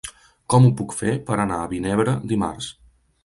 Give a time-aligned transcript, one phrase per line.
[0.53, 2.73] Com ho puc fer per anar a Vinebre dimarts?